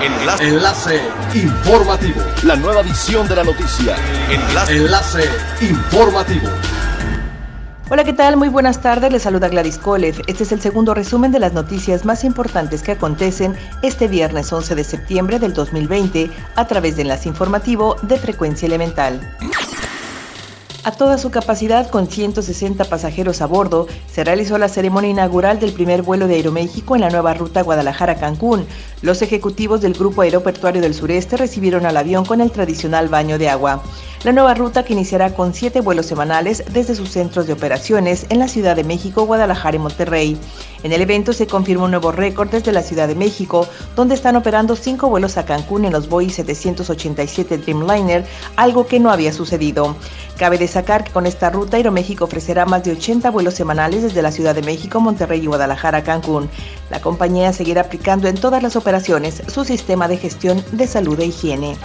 Enlace. 0.00 0.48
Enlace 0.48 1.00
informativo. 1.34 2.20
La 2.44 2.54
nueva 2.54 2.82
edición 2.82 3.26
de 3.26 3.34
la 3.34 3.42
noticia. 3.42 3.96
Enlace. 4.30 4.76
Enlace 4.76 5.24
informativo. 5.60 6.48
Hola, 7.90 8.04
¿qué 8.04 8.12
tal? 8.12 8.36
Muy 8.36 8.48
buenas 8.48 8.80
tardes. 8.80 9.10
Les 9.10 9.22
saluda 9.22 9.48
Gladys 9.48 9.76
Kolev. 9.76 10.22
Este 10.28 10.44
es 10.44 10.52
el 10.52 10.60
segundo 10.60 10.94
resumen 10.94 11.32
de 11.32 11.40
las 11.40 11.52
noticias 11.52 12.04
más 12.04 12.22
importantes 12.22 12.82
que 12.82 12.92
acontecen 12.92 13.56
este 13.82 14.06
viernes 14.06 14.52
11 14.52 14.76
de 14.76 14.84
septiembre 14.84 15.40
del 15.40 15.52
2020 15.52 16.30
a 16.54 16.66
través 16.68 16.94
de 16.94 17.02
Enlace 17.02 17.28
Informativo 17.28 17.96
de 18.02 18.18
Frecuencia 18.18 18.66
Elemental. 18.66 19.20
A 20.88 20.92
toda 20.92 21.18
su 21.18 21.30
capacidad, 21.30 21.90
con 21.90 22.06
160 22.06 22.84
pasajeros 22.84 23.42
a 23.42 23.46
bordo, 23.46 23.88
se 24.10 24.24
realizó 24.24 24.56
la 24.56 24.70
ceremonia 24.70 25.10
inaugural 25.10 25.60
del 25.60 25.74
primer 25.74 26.00
vuelo 26.00 26.26
de 26.28 26.36
Aeroméxico 26.36 26.94
en 26.94 27.02
la 27.02 27.10
nueva 27.10 27.34
ruta 27.34 27.62
Guadalajara-Cancún. 27.62 28.64
Los 29.00 29.22
ejecutivos 29.22 29.80
del 29.80 29.92
Grupo 29.92 30.22
Aeroportuario 30.22 30.82
del 30.82 30.92
Sureste 30.92 31.36
recibieron 31.36 31.86
al 31.86 31.96
avión 31.96 32.24
con 32.24 32.40
el 32.40 32.50
tradicional 32.50 33.08
baño 33.08 33.38
de 33.38 33.48
agua. 33.48 33.80
La 34.24 34.32
nueva 34.32 34.54
ruta 34.54 34.84
que 34.84 34.94
iniciará 34.94 35.32
con 35.32 35.54
siete 35.54 35.80
vuelos 35.80 36.06
semanales 36.06 36.64
desde 36.72 36.96
sus 36.96 37.10
centros 37.10 37.46
de 37.46 37.52
operaciones 37.52 38.26
en 38.30 38.40
la 38.40 38.48
Ciudad 38.48 38.74
de 38.74 38.82
México, 38.82 39.24
Guadalajara 39.24 39.76
y 39.76 39.78
Monterrey. 39.78 40.36
En 40.82 40.92
el 40.92 41.00
evento 41.00 41.32
se 41.32 41.46
confirmó 41.46 41.84
un 41.84 41.92
nuevo 41.92 42.10
récord 42.10 42.50
desde 42.50 42.72
la 42.72 42.82
Ciudad 42.82 43.06
de 43.06 43.14
México, 43.14 43.68
donde 43.94 44.16
están 44.16 44.34
operando 44.34 44.74
cinco 44.74 45.08
vuelos 45.08 45.36
a 45.36 45.44
Cancún 45.44 45.84
en 45.84 45.92
los 45.92 46.08
Boeing 46.08 46.30
787 46.30 47.58
Dreamliner, 47.58 48.26
algo 48.56 48.88
que 48.88 48.98
no 48.98 49.12
había 49.12 49.32
sucedido. 49.32 49.94
Cabe 50.36 50.58
destacar 50.58 51.04
que 51.04 51.12
con 51.12 51.26
esta 51.26 51.50
ruta 51.50 51.76
Aeroméxico 51.76 52.24
ofrecerá 52.24 52.64
más 52.64 52.82
de 52.82 52.92
80 52.92 53.30
vuelos 53.30 53.54
semanales 53.54 54.02
desde 54.02 54.22
la 54.22 54.32
Ciudad 54.32 54.54
de 54.54 54.62
México, 54.62 55.00
Monterrey 55.00 55.40
y 55.40 55.46
Guadalajara 55.46 55.98
a 55.98 56.04
Cancún. 56.04 56.48
La 56.90 57.00
compañía 57.00 57.52
seguirá 57.52 57.82
aplicando 57.82 58.28
en 58.28 58.36
todas 58.36 58.62
las 58.62 58.74
operaciones 58.74 58.87
su 59.48 59.64
sistema 59.64 60.08
de 60.08 60.16
gestión 60.16 60.64
de 60.72 60.86
salud 60.86 61.20
e 61.20 61.26
higiene. 61.26 61.76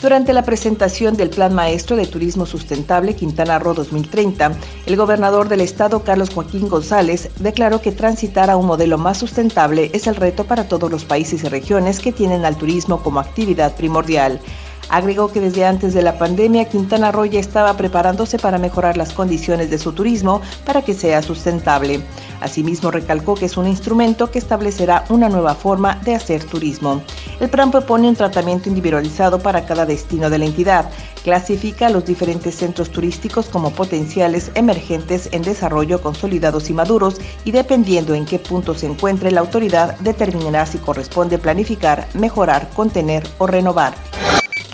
Durante 0.00 0.32
la 0.34 0.42
presentación 0.42 1.16
del 1.16 1.30
Plan 1.30 1.54
Maestro 1.54 1.96
de 1.96 2.06
Turismo 2.06 2.44
Sustentable 2.44 3.16
Quintana 3.16 3.58
Roo 3.58 3.74
2030, 3.74 4.52
el 4.84 4.96
gobernador 4.96 5.48
del 5.48 5.62
estado, 5.62 6.04
Carlos 6.04 6.28
Joaquín 6.28 6.68
González, 6.68 7.30
declaró 7.40 7.80
que 7.80 7.90
transitar 7.90 8.50
a 8.50 8.56
un 8.56 8.66
modelo 8.66 8.98
más 8.98 9.16
sustentable 9.16 9.90
es 9.94 10.06
el 10.06 10.16
reto 10.16 10.44
para 10.44 10.68
todos 10.68 10.90
los 10.90 11.04
países 11.04 11.42
y 11.42 11.48
regiones 11.48 12.00
que 12.00 12.12
tienen 12.12 12.44
al 12.44 12.56
turismo 12.56 13.02
como 13.02 13.18
actividad 13.18 13.74
primordial. 13.76 14.40
Agregó 14.88 15.28
que 15.28 15.40
desde 15.40 15.64
antes 15.64 15.94
de 15.94 16.02
la 16.02 16.18
pandemia 16.18 16.66
Quintana 16.66 17.12
Roo 17.12 17.24
ya 17.24 17.40
estaba 17.40 17.76
preparándose 17.76 18.38
para 18.38 18.58
mejorar 18.58 18.96
las 18.96 19.12
condiciones 19.12 19.70
de 19.70 19.78
su 19.78 19.92
turismo 19.92 20.40
para 20.64 20.82
que 20.82 20.94
sea 20.94 21.22
sustentable. 21.22 22.00
Asimismo, 22.40 22.90
recalcó 22.90 23.34
que 23.34 23.46
es 23.46 23.56
un 23.56 23.66
instrumento 23.66 24.30
que 24.30 24.38
establecerá 24.38 25.04
una 25.08 25.28
nueva 25.28 25.54
forma 25.54 25.96
de 26.04 26.14
hacer 26.14 26.44
turismo. 26.44 27.02
El 27.40 27.48
plan 27.48 27.70
propone 27.70 28.08
un 28.08 28.16
tratamiento 28.16 28.68
individualizado 28.68 29.38
para 29.38 29.64
cada 29.64 29.86
destino 29.86 30.30
de 30.30 30.38
la 30.38 30.44
entidad. 30.44 30.90
Clasifica 31.22 31.86
a 31.86 31.90
los 31.90 32.04
diferentes 32.04 32.54
centros 32.54 32.90
turísticos 32.90 33.46
como 33.46 33.70
potenciales 33.70 34.50
emergentes 34.54 35.30
en 35.32 35.42
desarrollo, 35.42 36.02
consolidados 36.02 36.68
y 36.68 36.74
maduros, 36.74 37.20
y 37.44 37.50
dependiendo 37.50 38.14
en 38.14 38.26
qué 38.26 38.38
punto 38.38 38.74
se 38.74 38.86
encuentre, 38.86 39.30
la 39.30 39.40
autoridad 39.40 39.98
determinará 40.00 40.66
si 40.66 40.78
corresponde 40.78 41.38
planificar, 41.38 42.06
mejorar, 42.14 42.68
contener 42.74 43.26
o 43.38 43.46
renovar 43.46 43.94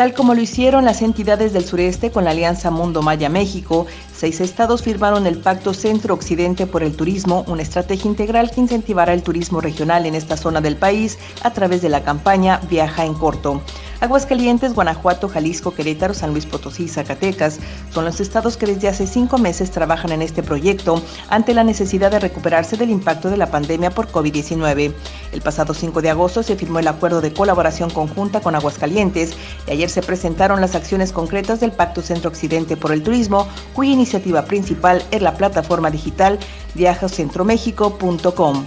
tal 0.01 0.15
como 0.15 0.33
lo 0.33 0.41
hicieron 0.41 0.87
las 0.87 1.03
entidades 1.03 1.53
del 1.53 1.67
sureste 1.67 2.11
con 2.11 2.25
la 2.25 2.31
Alianza 2.31 2.71
Mundo 2.71 3.03
Maya 3.03 3.29
México, 3.29 3.87
seis 4.17 4.41
estados 4.41 4.83
firmaron 4.83 5.27
el 5.27 5.37
Pacto 5.37 5.75
Centro-Occidente 5.75 6.67
por 6.67 6.83
el 6.83 6.97
Turismo, 6.97 7.45
una 7.49 7.61
estrategia 7.61 8.09
integral 8.09 8.51
que 8.51 8.63
incentivará 8.63 9.13
el 9.13 9.23
turismo 9.23 9.61
regional 9.61 10.07
en 10.07 10.15
esta 10.15 10.39
zona 10.39 10.63
del 10.63 10.77
país 10.77 11.19
a 11.43 11.53
través 11.53 11.83
de 11.83 11.91
la 11.91 12.03
campaña 12.03 12.63
Viaja 12.71 13.05
en 13.05 13.13
Corto. 13.13 13.61
Aguascalientes, 14.01 14.75
Guanajuato, 14.75 15.29
Jalisco, 15.29 15.75
Querétaro, 15.75 16.15
San 16.15 16.31
Luis 16.31 16.47
Potosí 16.47 16.85
y 16.85 16.89
Zacatecas 16.89 17.59
son 17.93 18.07
los 18.07 18.19
estados 18.21 18.57
que 18.57 18.67
desde 18.67 18.89
hace 18.89 19.07
cinco 19.07 19.37
meses 19.37 19.71
trabajan 19.71 20.13
en 20.13 20.23
este 20.23 20.43
proyecto 20.43 21.03
ante 21.29 21.53
la 21.53 21.65
necesidad 21.65 22.11
de 22.11 22.19
recuperarse 22.19 22.79
del 22.79 22.89
impacto 22.91 23.29
de 23.29 23.37
la 23.37 23.51
pandemia 23.51 23.91
por 23.91 24.09
COVID-19. 24.09 24.95
El 25.33 25.43
pasado 25.43 25.75
5 25.75 26.01
de 26.01 26.11
agosto 26.11 26.43
se 26.43 26.57
firmó 26.57 26.79
el 26.79 26.89
acuerdo 26.89 27.21
de 27.21 27.35
colaboración 27.35 27.91
conjunta 27.91 28.41
con 28.41 28.55
Aguascalientes 28.55 29.35
y 29.67 29.73
ayer 29.73 29.91
se 29.91 30.03
presentaron 30.03 30.63
las 30.63 30.75
acciones 30.75 31.13
concretas 31.13 31.61
del 31.61 31.73
Pacto 31.73 32.01
Centro 32.01 32.31
Occidente 32.31 32.79
por 32.79 32.93
el 32.93 33.03
Turismo, 33.03 33.47
cuya 33.75 33.93
iniciativa 33.93 34.47
principal 34.47 35.03
es 35.11 35.21
la 35.21 35.35
plataforma 35.35 35.91
digital 35.91 36.39
viajocentromexico.com. 36.75 38.67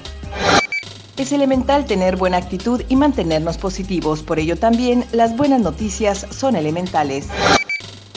Es 1.15 1.31
elemental 1.31 1.85
tener 1.85 2.15
buena 2.15 2.37
actitud 2.37 2.81
y 2.89 2.95
mantenernos 2.95 3.59
positivos, 3.59 4.23
por 4.23 4.39
ello 4.39 4.57
también 4.57 5.05
las 5.11 5.37
buenas 5.37 5.61
noticias 5.61 6.25
son 6.31 6.55
elementales. 6.55 7.27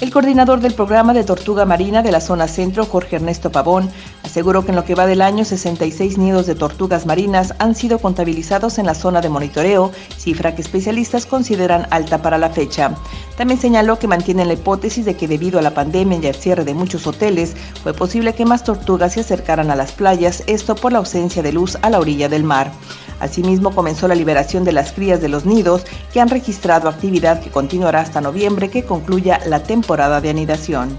El 0.00 0.10
coordinador 0.10 0.60
del 0.60 0.72
programa 0.72 1.12
de 1.12 1.24
tortuga 1.24 1.66
marina 1.66 2.02
de 2.02 2.10
la 2.10 2.22
zona 2.22 2.48
centro, 2.48 2.86
Jorge 2.86 3.16
Ernesto 3.16 3.52
Pavón, 3.52 3.90
aseguró 4.26 4.64
que 4.64 4.72
en 4.72 4.76
lo 4.76 4.84
que 4.84 4.94
va 4.94 5.06
del 5.06 5.22
año 5.22 5.44
66 5.44 6.18
nidos 6.18 6.46
de 6.46 6.56
tortugas 6.56 7.06
marinas 7.06 7.54
han 7.58 7.74
sido 7.74 7.98
contabilizados 8.00 8.78
en 8.78 8.86
la 8.86 8.94
zona 8.94 9.20
de 9.20 9.28
monitoreo, 9.28 9.92
cifra 10.18 10.54
que 10.54 10.62
especialistas 10.62 11.26
consideran 11.26 11.86
alta 11.90 12.20
para 12.20 12.36
la 12.36 12.50
fecha. 12.50 12.94
También 13.36 13.60
señaló 13.60 13.98
que 13.98 14.08
mantienen 14.08 14.48
la 14.48 14.54
hipótesis 14.54 15.04
de 15.04 15.14
que 15.14 15.28
debido 15.28 15.58
a 15.58 15.62
la 15.62 15.74
pandemia 15.74 16.18
y 16.18 16.26
al 16.26 16.34
cierre 16.34 16.64
de 16.64 16.74
muchos 16.74 17.06
hoteles, 17.06 17.54
fue 17.82 17.94
posible 17.94 18.34
que 18.34 18.44
más 18.44 18.64
tortugas 18.64 19.14
se 19.14 19.20
acercaran 19.20 19.70
a 19.70 19.76
las 19.76 19.92
playas, 19.92 20.42
esto 20.46 20.74
por 20.74 20.92
la 20.92 20.98
ausencia 20.98 21.42
de 21.42 21.52
luz 21.52 21.78
a 21.82 21.90
la 21.90 22.00
orilla 22.00 22.28
del 22.28 22.42
mar. 22.42 22.72
Asimismo, 23.20 23.74
comenzó 23.74 24.08
la 24.08 24.14
liberación 24.14 24.64
de 24.64 24.72
las 24.72 24.92
crías 24.92 25.20
de 25.20 25.28
los 25.28 25.46
nidos 25.46 25.84
que 26.12 26.20
han 26.20 26.28
registrado 26.28 26.88
actividad 26.88 27.40
que 27.40 27.50
continuará 27.50 28.00
hasta 28.00 28.20
noviembre 28.20 28.70
que 28.70 28.84
concluya 28.84 29.40
la 29.46 29.62
temporada 29.62 30.20
de 30.20 30.30
anidación. 30.30 30.98